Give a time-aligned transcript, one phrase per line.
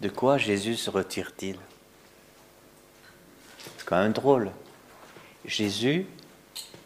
[0.00, 1.56] De quoi Jésus se retire-t-il?
[3.76, 4.50] C'est quand même drôle.
[5.44, 6.06] Jésus,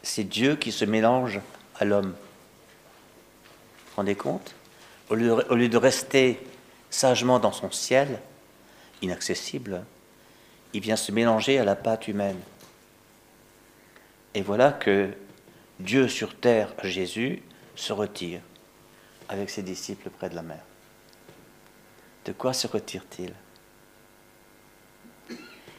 [0.03, 1.41] c'est Dieu qui se mélange
[1.77, 2.11] à l'homme.
[2.11, 4.55] Vous vous rendez compte?
[5.11, 6.41] Au lieu, au lieu de rester
[6.91, 8.21] sagement dans son ciel,
[9.03, 9.85] inaccessible,
[10.73, 12.41] il vient se mélanger à la pâte humaine.
[14.35, 15.11] Et voilà que
[15.79, 17.43] Dieu sur terre, Jésus,
[17.77, 18.41] se retire
[19.29, 20.61] avec ses disciples près de la mer.
[22.25, 23.33] De quoi se retire-t-il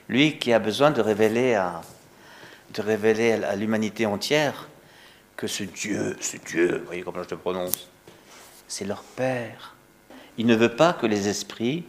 [0.10, 1.82] Lui qui a besoin de révéler à,
[3.56, 4.70] l'humanité entière
[5.36, 7.90] que ce Dieu, ce Dieu, vous voyez comment je te prononce,
[8.68, 9.76] c'est leur Père.
[10.38, 11.86] Il ne veut pas que les esprits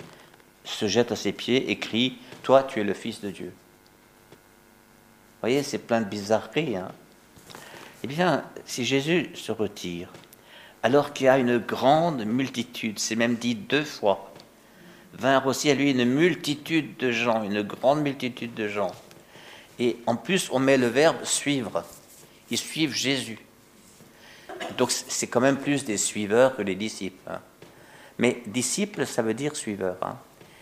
[0.64, 3.52] se jettent à ses pieds et crient Toi, tu es le Fils de Dieu.
[5.36, 6.76] Vous voyez, c'est plein de bizarreries.
[6.76, 6.90] Hein
[8.02, 10.08] eh bien, si Jésus se retire,
[10.82, 14.32] alors qu'il y a une grande multitude, c'est même dit deux fois,
[15.18, 18.92] vinrent aussi à lui une multitude de gens, une grande multitude de gens.
[19.78, 21.84] Et en plus, on met le verbe suivre.
[22.50, 23.38] Ils suivent Jésus.
[24.78, 27.30] Donc c'est quand même plus des suiveurs que des disciples.
[27.30, 27.40] Hein.
[28.18, 29.96] Mais disciple, ça veut dire suiveur.
[30.02, 30.16] Hein.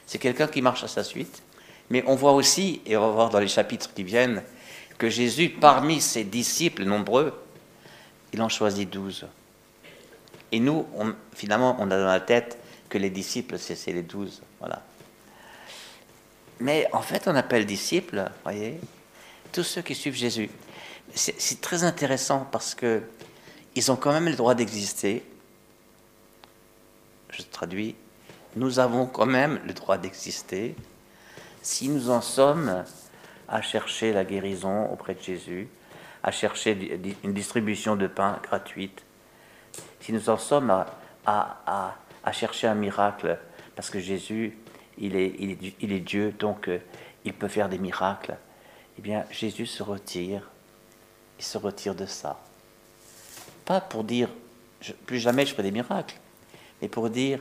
[0.06, 1.42] C'est quelqu'un qui marche à sa suite.
[1.90, 4.42] Mais on voit aussi, et on va voir dans les chapitres qui viennent,
[4.98, 7.38] que Jésus, parmi ses disciples nombreux,
[8.32, 9.26] il en choisit douze.
[10.50, 10.86] Et nous,
[11.34, 12.58] finalement, on a dans la tête
[12.94, 14.40] que les disciples, c'est les douze.
[14.60, 14.80] Voilà.
[16.60, 18.78] Mais en fait, on appelle disciples, voyez,
[19.50, 20.48] tous ceux qui suivent Jésus.
[21.12, 23.02] C'est très intéressant parce que
[23.74, 25.24] ils ont quand même le droit d'exister.
[27.30, 27.96] Je traduis.
[28.54, 30.76] Nous avons quand même le droit d'exister
[31.62, 32.84] si nous en sommes
[33.48, 35.66] à chercher la guérison auprès de Jésus,
[36.22, 39.02] à chercher une distribution de pain gratuite,
[39.98, 40.86] si nous en sommes à,
[41.26, 41.96] à,
[42.32, 43.38] chercher un miracle,
[43.76, 44.56] parce que Jésus,
[44.98, 46.78] il est, il est, il est Dieu, donc euh,
[47.24, 48.36] il peut faire des miracles,
[48.98, 50.50] eh bien Jésus se retire,
[51.38, 52.40] il se retire de ça.
[53.64, 54.28] Pas pour dire,
[55.06, 56.16] plus jamais je ferai des miracles,
[56.80, 57.40] mais pour dire,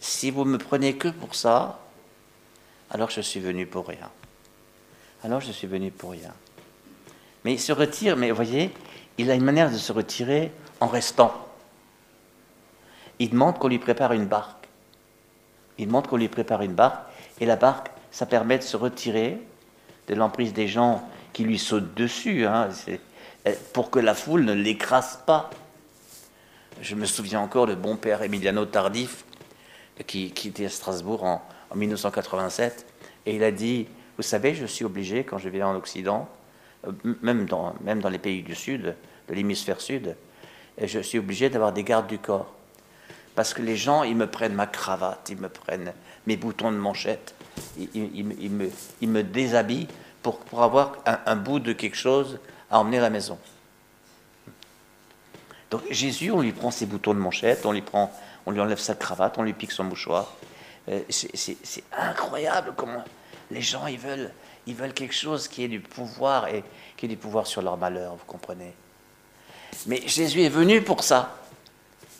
[0.00, 1.80] si vous me prenez que pour ça,
[2.90, 4.10] alors je suis venu pour rien.
[5.24, 6.34] Alors je suis venu pour rien.
[7.44, 8.72] Mais il se retire, mais vous voyez,
[9.18, 11.32] il a une manière de se retirer en restant.
[13.22, 14.66] Il demande qu'on lui prépare une barque.
[15.78, 17.06] Il demande qu'on lui prépare une barque,
[17.38, 19.38] et la barque, ça permet de se retirer
[20.08, 22.46] de l'emprise des gens qui lui sautent dessus.
[22.46, 22.70] Hein.
[23.46, 25.50] Euh, pour que la foule ne l'écrase pas.
[26.80, 29.24] Je me souviens encore de bon père Emiliano Tardif,
[30.08, 31.42] qui, était à Strasbourg en,
[31.76, 32.86] 1987,
[33.26, 36.28] et il a dit, vous savez, je suis obligé, quand je viens en Occident,
[36.88, 38.96] euh, même dans, même dans les pays du Sud,
[39.28, 40.16] de l'hémisphère Sud,
[40.82, 42.52] je suis obligé d'avoir des gardes du corps.
[43.34, 45.92] Parce que les gens, ils me prennent ma cravate, ils me prennent
[46.26, 47.34] mes boutons de manchette,
[47.78, 48.70] ils, me,
[49.00, 49.88] ils me, déshabillent
[50.22, 52.38] pour, pour avoir un, un bout de quelque chose
[52.70, 53.38] à emmener à la maison.
[55.70, 58.12] Donc Jésus, on lui prend ses boutons de manchette, on lui, prend,
[58.44, 60.30] on lui enlève sa cravate, on lui pique son mouchoir.
[60.88, 63.04] Euh, c'est incroyable comment
[63.50, 64.30] les gens, ils veulent,
[64.66, 66.62] ils veulent quelque chose qui ait du pouvoir et
[66.96, 68.74] qui ait du pouvoir sur leur malheur, vous comprenez?
[69.86, 71.38] Mais Jésus est venu pour ça.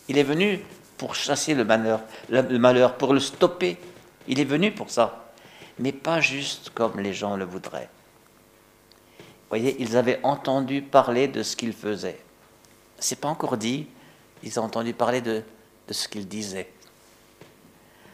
[0.08, 0.60] Il est venu
[1.02, 3.76] pour chasser le malheur, le malheur, pour le stopper.
[4.28, 5.32] Il est venu pour ça.
[5.80, 7.88] Mais pas juste comme les gens le voudraient
[9.52, 12.18] voyez, ils avaient entendu parler de ce qu'il faisait.
[12.98, 13.86] C'est pas encore dit,
[14.42, 15.42] ils ont entendu parler de,
[15.91, 16.72] ce qu'il disait.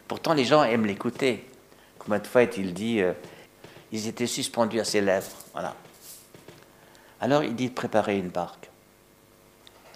[0.08, 1.46] Pourtant, les gens aiment l'écouter.
[2.00, 3.12] Combien de fois est-il dit euh,
[3.92, 5.30] Ils étaient suspendus à ses lèvres.
[5.52, 5.76] Voilà.
[7.20, 8.68] Alors il dit de préparer une barque.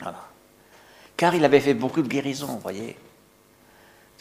[0.00, 0.31] Voilà.
[1.22, 2.96] Car il avait fait beaucoup de guérisons, vous voyez.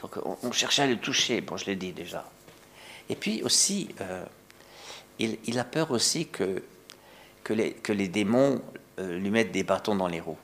[0.03, 2.29] Donc on, cherchait à le toucher, bon, je l'ai dit déjà.
[3.09, 4.23] Et puis aussi, euh,
[5.17, 6.61] il, a peur aussi que
[7.43, 8.61] que les démons
[8.99, 10.37] euh, lui mettent des bâtons dans les roues.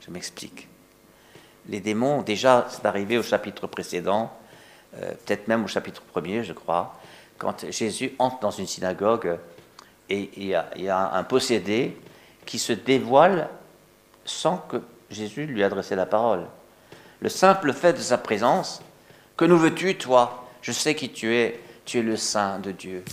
[0.00, 0.68] Je m'explique.
[1.68, 4.32] Les démons, déjà, c'est arrivé au chapitre précédent,
[4.96, 6.98] euh, peut-être même au chapitre premier, je crois,
[7.36, 9.38] quand Jésus entre dans une synagogue
[10.08, 11.94] et il y, a, un possédé
[12.46, 13.50] qui se dévoile
[14.24, 14.80] sans que
[15.10, 16.46] Jésus lui adresse la parole.
[17.20, 18.80] Le simple fait de sa présence,
[19.36, 20.48] que nous veux-tu, toi?
[20.62, 23.04] Je sais qui tu es, tu es le Saint de Dieu.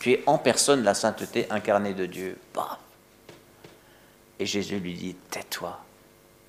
[0.00, 2.38] Tu es en personne la sainteté incarnée de Dieu.
[2.54, 2.78] Bah.
[4.38, 5.78] Et Jésus lui dit, tais-toi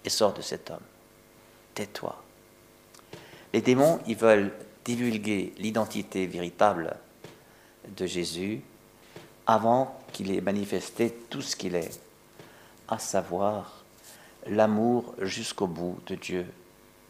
[0.04, 0.78] et sors de cet homme.
[1.74, 2.22] Tais-toi.
[3.54, 4.52] Les démons, ils veulent
[4.86, 6.96] divulguer l'identité véritable
[7.96, 8.62] de Jésus
[9.48, 12.00] avant qu'il ait manifesté tout ce qu'il est,
[12.88, 13.79] à savoir
[14.48, 16.46] l'amour jusqu'au bout de Dieu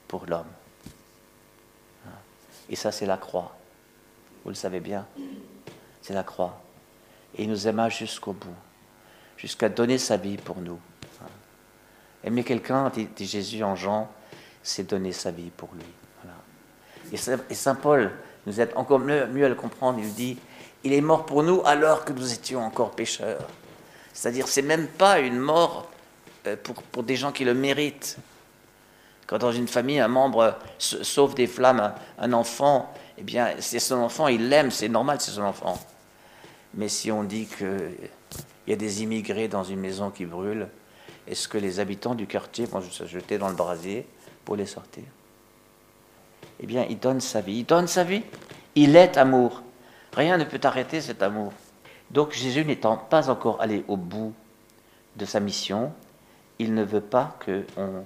[0.08, 0.48] pour l'homme.
[2.70, 3.56] Et ça, c'est la croix.
[4.44, 5.08] vous le savez bien,
[6.02, 6.62] c'est la croix.
[7.36, 8.56] Et il nous aima jusqu'au bout,
[9.38, 10.80] jusqu'à donner sa vie pour nous.
[12.24, 14.10] Aimer quelqu'un, dit, Jésus en Jean,
[14.62, 15.86] c'est donner sa vie pour lui.
[17.50, 18.12] Et Saint Paul
[18.46, 20.00] nous aide encore mieux, mieux à le comprendre.
[20.00, 20.38] Il dit,
[20.84, 23.48] il est mort pour nous alors que nous étions encore pécheurs.
[24.14, 25.90] C'est-à-dire, c'est même pas une mort
[26.64, 28.18] pour, pour, des gens qui le méritent.
[29.28, 33.98] Quand dans une famille, un membre sauve des flammes, un enfant, eh bien, c'est son
[33.98, 35.78] enfant, il l'aime, c'est normal, c'est son enfant.
[36.74, 38.10] Mais si on dit qu'il
[38.68, 40.68] y a des immigrés dans une maison qui brûle,
[41.28, 44.08] est-ce que les habitants du quartier vont se jeter dans le brasier
[44.46, 45.04] pour les sortir?
[46.60, 47.60] Eh bien, il donne sa vie.
[47.60, 48.24] Il donne sa vie.
[48.76, 49.62] Il est amour.
[50.14, 51.54] Rien ne peut arrêter cet amour.
[52.10, 54.34] Donc Jésus n'étant pas encore allé au bout
[55.16, 55.94] de sa mission,
[56.60, 58.06] il ne veut pas qu'on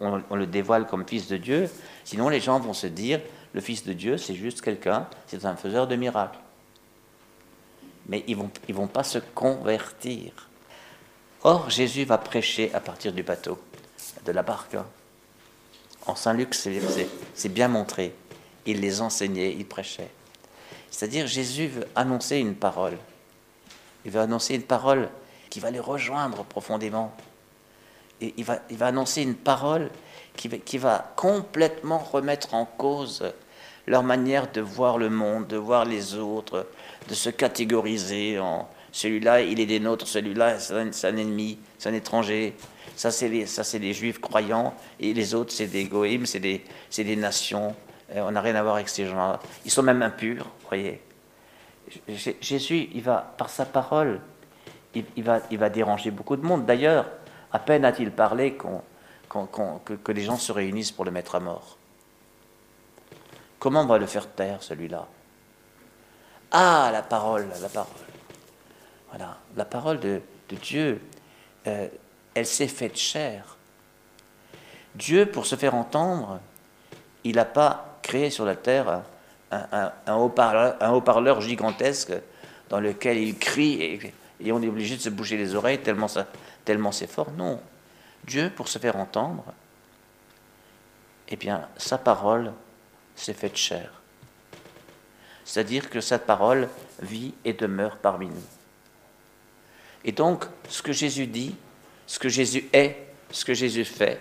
[0.00, 1.68] on, le dévoile comme fils de Dieu,
[2.04, 3.20] sinon les gens vont se dire,
[3.52, 6.38] le fils de Dieu, c'est juste quelqu'un, c'est un faiseur de miracles.
[8.06, 10.48] Mais ils vont, ils vont pas se convertir.
[11.42, 13.58] Or, Jésus va prêcher à partir du bateau,
[14.24, 14.74] de la barque.
[14.74, 14.86] Hein.
[16.06, 18.14] En Saint-Luc, c'est bien montré.
[18.66, 20.10] Il les enseignait, il prêchait.
[20.90, 22.98] C'est-à-dire, Jésus veut annoncer une parole.
[24.04, 25.08] Il veut annoncer une parole
[25.54, 27.14] qui va les rejoindre profondément.
[28.20, 29.88] Et il va, il va annoncer une parole
[30.34, 33.22] qui va, complètement remettre en cause
[33.86, 36.66] leur manière de voir le monde, de voir les autres,
[37.08, 41.94] de se catégoriser en celui-là, il est des nôtres, celui-là, c'est un, ennemi, c'est un
[41.94, 42.56] étranger.
[42.96, 43.46] Ça, c'est les,
[43.78, 46.64] les juifs croyants, et les autres, c'est des goïms, c'est des,
[46.96, 47.76] des nations.
[48.12, 49.38] Euh, on n'a rien à voir avec ces gens-là.
[49.64, 51.00] Ils sont même impurs, voyez.
[52.40, 54.20] Jésus, il va, par sa parole,
[54.94, 56.66] il, va, déranger beaucoup de monde.
[56.66, 57.06] D'ailleurs,
[57.52, 61.76] à peine a-t-il parlé que, que les gens se réunissent pour le mettre à mort.
[63.58, 65.06] Comment on va le faire taire, celui-là?
[66.52, 67.92] Ah, la parole, la parole.
[69.08, 70.20] Voilà, la parole de,
[70.60, 71.00] Dieu,
[71.66, 71.88] euh,
[72.34, 73.56] elle s'est faite chair.
[74.94, 76.40] Dieu, pour se faire entendre,
[77.24, 79.02] il n'a pas créé sur la terre
[79.50, 82.12] un, haut-parleur gigantesque
[82.68, 86.08] dans lequel il crie et, on est obligé de se bouger les oreilles tellement,
[86.64, 87.30] tellement c'est fort.
[87.32, 87.60] Non.
[88.24, 89.44] Dieu, pour se faire entendre,
[91.28, 92.52] eh bien, sa parole
[93.14, 93.90] s'est faite chair.
[95.44, 96.68] C'est-à-dire que sa parole
[97.00, 98.42] vit et demeure parmi nous.
[100.04, 101.54] Et donc, ce que Jésus dit,
[102.06, 104.20] ce que Jésus est, ce que Jésus fait,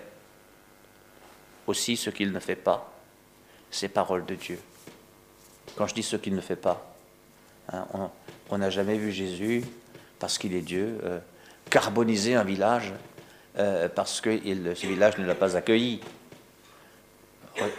[1.67, 2.91] aussi ce qu'il ne fait pas,
[3.71, 4.59] c'est parole de Dieu.
[5.75, 6.93] Quand je dis ce qu'il ne fait pas,
[7.71, 7.85] hein,
[8.49, 9.63] on n'a jamais vu Jésus,
[10.23, 11.19] parce qu'il est Dieu, euh,
[11.69, 12.93] carboniser un village
[13.59, 15.99] euh, parce que ce village ne l'a pas accueilli.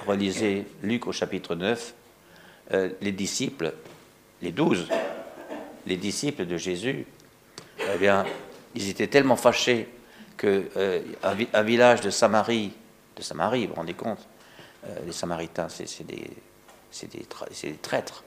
[0.06, 1.94] Relisez Luc au chapitre 9,
[2.74, 3.72] euh, les disciples,
[4.42, 4.88] les douze,
[5.86, 7.06] les disciples de Jésus,
[7.78, 8.26] eh bien,
[8.74, 9.88] ils étaient tellement fâchés
[10.44, 11.00] euh,
[11.54, 12.72] un village de Samarie,
[13.16, 14.28] de Samarie, vous vous rendez compte,
[15.06, 16.30] les Samaritains, c'est des,
[17.10, 17.26] des,
[17.62, 18.22] des, traîtres.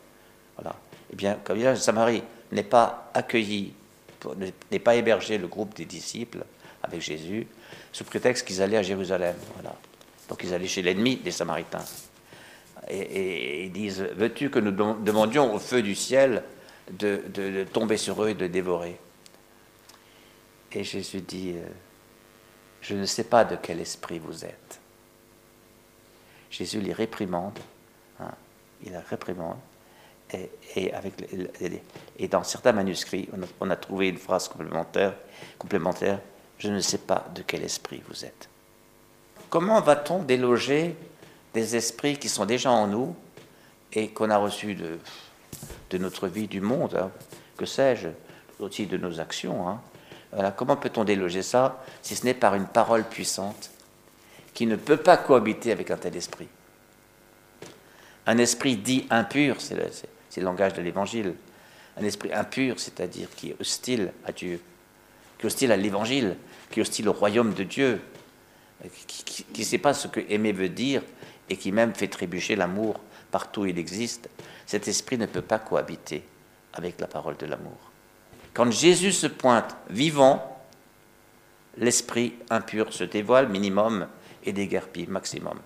[0.58, 0.76] Voilà.
[1.14, 3.74] Eh bien, qu'un village de Samarie n'est pas accueilli,
[4.70, 6.44] n'est pas hébergé le groupe des disciples
[6.84, 7.48] avec Jésus,
[7.92, 9.36] sous prétexte qu'ils allaient à Jérusalem.
[9.56, 9.76] Voilà.
[10.30, 11.86] Donc ils allaient chez l'ennemi des Samaritains.
[12.90, 16.44] Et, ils disent, veux-tu que nous demandions au feu du ciel
[16.92, 18.98] de tomber sur eux et de dévorer?
[20.78, 21.68] Et Jésus dit, euh,
[22.82, 24.80] je ne sais pas de quel esprit vous êtes.
[26.52, 27.58] Jésus les réprimande,
[28.20, 28.32] hein,
[28.86, 29.58] il la réprimande,
[30.34, 33.30] et, dans certains manuscrits,
[33.62, 36.20] on a, trouvé une phrase complémentaire,
[36.58, 38.50] je ne sais pas de quel esprit vous êtes.
[39.50, 40.96] Comment va-t-on déloger
[41.54, 43.16] des esprits qui sont déjà en nous
[43.94, 45.00] et qu'on a reçus de,
[45.90, 47.12] de notre vie, du monde, hein,
[47.56, 48.10] que sais-je,
[48.60, 49.82] aussi de nos actions hein,
[50.56, 53.72] comment peut-on déloger ça si ce n'est par une parole puissante
[54.54, 56.50] qui ne peut pas cohabiter avec un tel esprit?
[58.26, 59.76] Un esprit dit impur, c'est
[60.38, 61.34] le, langage de l'évangile.
[61.98, 64.60] Un esprit impur, c'est-à-dire qui est hostile à Dieu,
[65.38, 66.38] qui est hostile à l'évangile,
[66.70, 68.02] qui est hostile au royaume de Dieu,
[69.54, 71.02] qui ne sait pas ce que aimer veut dire
[71.50, 73.00] et qui même fait trébucher l'amour
[73.32, 74.30] partout où il existe.
[74.66, 76.24] Cet esprit ne peut pas cohabiter
[76.74, 77.78] avec la parole de l'amour.
[78.54, 80.62] Quand Jésus se pointe vivant,
[81.78, 84.08] l'esprit impur se dévoile minimum
[84.44, 85.60] et déguerpit maximum.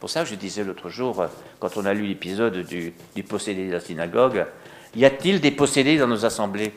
[0.00, 1.26] Pour ça, je disais l'autre jour,
[1.60, 2.94] quand on a lu l'épisode du,
[3.28, 4.46] possédé de la synagogue,
[4.96, 6.72] y a-t-il des possédés dans nos assemblées,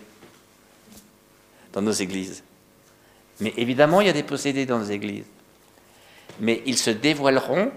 [1.72, 2.44] dans nos églises?
[3.40, 5.26] Mais évidemment, il y a des possédés dans nos églises.
[6.40, 7.72] Mais ils se dévoileront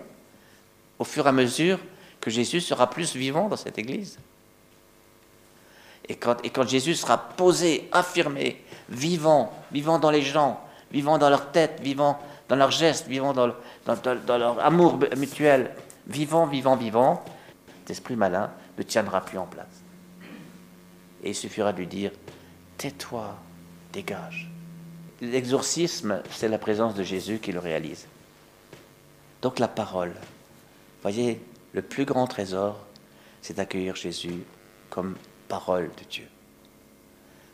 [0.98, 1.78] au fur et à mesure
[2.20, 4.18] que Jésus sera plus vivant dans cette Église.
[6.08, 10.60] Et quand, et quand Jésus sera posé, affirmé, vivant, vivant dans les gens,
[10.90, 13.52] vivant dans leur tête, vivant dans leurs gestes, vivant dans,
[13.86, 15.70] leur amour mutuel,
[16.06, 17.24] vivant, vivant, vivant,
[17.88, 19.82] l'esprit malin ne tiendra plus en place.
[21.22, 22.12] Et il suffira de lui dire,
[22.78, 23.36] tais-toi,
[23.92, 24.50] dégage.
[25.20, 28.06] L'exorcisme, c'est la présence de Jésus qui le réalise.
[29.42, 30.14] Donc la parole,
[31.02, 31.40] voyez,
[31.72, 32.78] le plus grand trésor,
[33.42, 34.42] c'est d'accueillir Jésus
[34.90, 35.16] comme
[35.48, 36.26] parole de Dieu,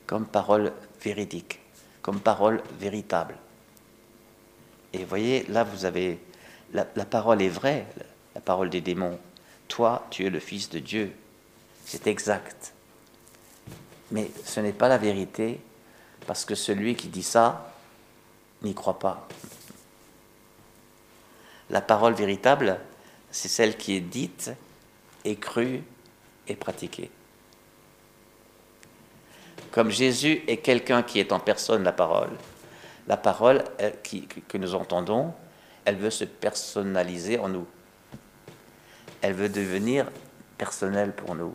[0.07, 0.73] comme parole
[1.03, 1.61] véridique,
[2.03, 3.37] comme parole véritable.
[4.93, 6.19] Et voyez, là, vous avez.
[6.73, 7.87] La, parole est vraie,
[8.35, 9.19] la parole des démons.
[9.69, 11.15] Toi, tu es le Fils de Dieu.
[11.85, 12.73] C'est exact.
[14.11, 15.61] Mais ce n'est pas la vérité,
[16.27, 17.73] parce que celui qui dit ça
[18.63, 19.27] n'y croit pas.
[21.71, 22.79] La parole véritable,
[23.31, 24.53] c'est celle qui est dite
[25.25, 25.83] et crue
[26.49, 27.11] et pratiquée.
[29.71, 32.37] Comme Jésus est quelqu'un qui est en personne la parole,
[33.07, 33.65] la parole
[34.49, 35.35] que nous entendons,
[35.85, 37.67] elle veut se personnaliser en nous.
[39.21, 40.07] Elle veut devenir
[40.59, 41.55] personnelle pour nous.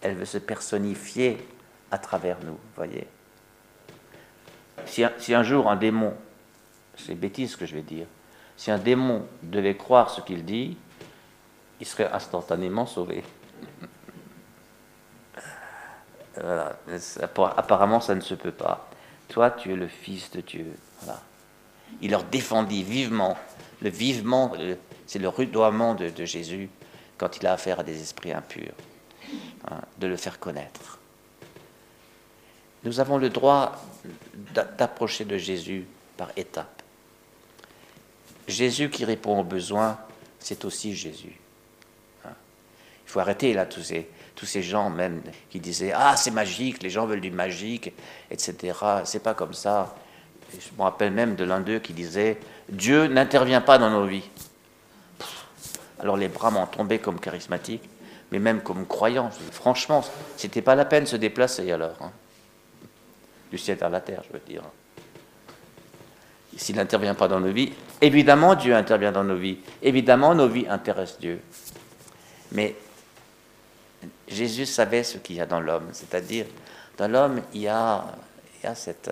[0.00, 1.38] Elle veut se personnifier
[1.90, 3.06] à travers nous, voyez.
[4.86, 6.14] Si un, si un jour un démon,
[6.96, 8.06] c'est bêtise ce que je vais dire,
[8.56, 10.76] si un démon devait croire ce qu'il dit,
[11.80, 13.22] il serait instantanément sauvé.
[17.36, 18.88] Apparemment, ça ne se peut pas.
[19.28, 20.74] Toi, tu es le Fils de Dieu.
[22.00, 23.38] Il leur défendit vivement,
[23.80, 24.52] le vivement,
[25.06, 26.68] c'est le rudoiement de, Jésus
[27.16, 28.74] quand il a affaire à des esprits impurs,
[29.70, 30.98] hein, de le faire connaître.
[32.84, 33.84] Nous avons le droit
[34.54, 36.82] d'approcher de Jésus par étapes.
[38.46, 39.98] Jésus qui répond aux besoins,
[40.38, 41.38] c'est aussi Jésus.
[42.24, 42.32] Hein.
[43.06, 44.08] Il faut arrêter là tous ces,
[44.38, 47.92] tous ces gens même qui disaient Ah, c'est magique, les gens veulent du magique,
[48.30, 48.72] etc.
[49.04, 49.96] C'est pas comme ça.
[50.52, 54.30] je me rappelle même de l'un d'eux qui disait Dieu n'intervient pas dans nos vies.
[55.98, 57.82] Alors les bras m'ont tombé comme charismatique,
[58.30, 59.30] mais même comme croyant.
[59.50, 60.04] Franchement,
[60.36, 61.96] c'était pas la peine de se déplacer alors.
[62.00, 62.12] Hein.
[63.50, 64.62] Du ciel à la terre, je veux dire.
[66.56, 69.58] S'il n'intervient pas dans nos vies, évidemment Dieu intervient dans nos vies.
[69.82, 71.40] Évidemment, nos vies intéressent Dieu.
[72.52, 72.76] Mais
[74.28, 76.46] Jésus savait ce qu'il y a dans l'homme, c'est-à-dire
[76.96, 78.04] dans l'homme, il y a,
[78.74, 79.10] cette,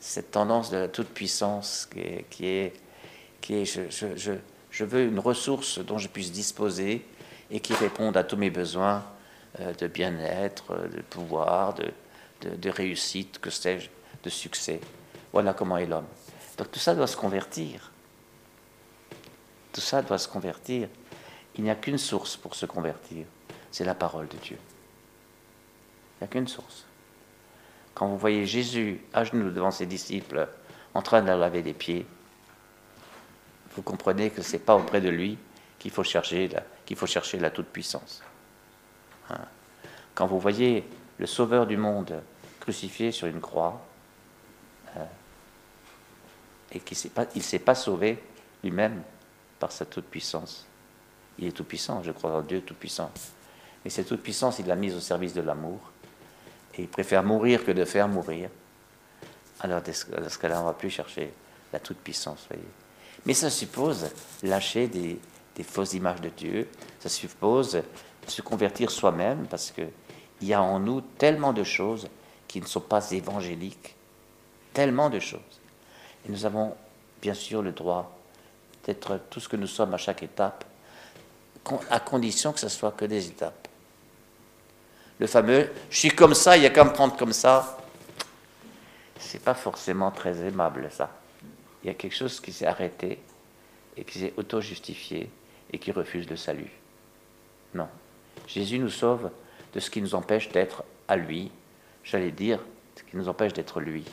[0.00, 1.88] cette tendance de la toute-puissance
[2.30, 2.72] qui est,
[3.48, 7.06] je, veux une ressource dont je puisse disposer
[7.50, 9.04] et qui réponde à tous mes besoins
[9.60, 11.90] euh, de bien-être, de pouvoir, de,
[12.42, 13.88] de réussite, que sais-je,
[14.24, 14.80] de succès.
[15.32, 16.06] Voilà comment est l'homme.
[16.58, 17.92] Donc tout ça doit se convertir.
[19.72, 20.88] Tout ça doit se convertir.
[21.56, 23.24] Il n'y a qu'une source pour se convertir
[23.70, 24.58] c'est la parole de Dieu.
[26.16, 26.84] Il n'y a qu'une source.
[27.94, 30.48] Quand vous voyez Jésus à genoux devant ses disciples
[30.94, 32.06] en train de leur laver les pieds,
[33.74, 35.38] vous comprenez que ce n'est pas auprès de lui
[35.78, 38.22] qu'il faut chercher la, toute-puissance.
[39.30, 39.40] Hein.
[40.14, 40.84] Quand vous voyez
[41.18, 42.20] le Sauveur du monde
[42.60, 43.80] crucifié sur une croix,
[44.96, 45.06] hein,
[46.72, 46.96] et qu'il
[47.34, 48.22] ne s'est pas sauvé
[48.62, 49.02] lui-même
[49.58, 50.66] par sa toute-puissance.
[51.38, 53.10] Il est tout-puissant, je crois en Dieu tout-puissant.
[53.84, 55.78] Et cette toute-puissance, il l'a mise au service de l'amour.
[56.76, 58.50] Et il préfère mourir que de faire mourir.
[59.60, 61.32] Alors, dans ce cas-là, on ne va plus chercher
[61.72, 62.48] la toute-puissance.
[63.26, 64.10] Mais ça suppose
[64.42, 65.18] lâcher des,
[65.62, 66.68] fausses images de Dieu.
[67.00, 67.82] Ça suppose
[68.26, 69.88] se convertir soi-même parce qu'il
[70.42, 72.08] y a en nous tellement de choses
[72.46, 73.94] qui ne sont pas évangéliques.
[74.72, 75.40] Tellement de choses.
[76.26, 76.74] Et nous avons
[77.20, 78.16] bien sûr le droit
[78.84, 80.64] d'être tout ce que nous sommes à chaque étape,
[81.90, 83.67] à condition que ce soit que des étapes
[85.18, 87.78] le fameux je suis comme ça, il y a qu'à me prendre comme ça.
[89.18, 91.10] C'est pas forcément très aimable ça.
[91.82, 93.18] Il y a quelque chose qui s'est arrêté
[93.96, 95.30] et qui s'est auto-justifié
[95.72, 96.70] et qui refuse le salut.
[97.74, 97.88] Non.
[98.46, 99.30] Jésus nous sauve
[99.74, 101.50] de ce qui nous empêche d'être à lui,
[102.04, 102.60] j'allais dire,
[102.96, 104.04] ce qui nous empêche d'être lui.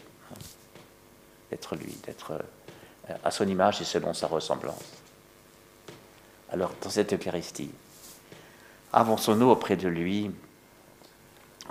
[1.49, 4.83] D'être lui, d'être euh, à son image et selon sa ressemblance.
[6.51, 7.71] Alors, dans cette Eucharistie,
[8.91, 10.31] avançons-nous auprès de lui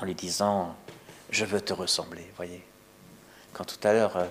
[0.05, 0.77] en lui disant
[1.31, 2.63] Je veux te ressembler, voyez.
[3.55, 4.27] Quand tout à l'heure, euh,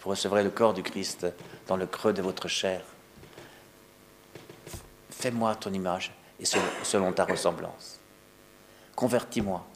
[0.00, 1.26] vous recevrez le corps du Christ
[1.66, 2.80] dans le creux de votre chair,
[5.10, 7.98] fais-moi ton image et selon, ta ressemblance.
[8.94, 9.66] Convertis-moi.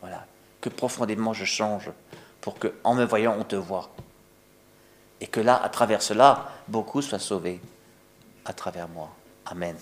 [0.00, 0.26] Voilà.
[0.60, 1.90] Que profondément je change
[2.40, 3.90] pour que, en me voyant, on te voit.
[5.20, 7.60] Et que là, à travers cela, beaucoup soient sauvés
[8.44, 9.10] à travers moi.
[9.46, 9.76] Amen.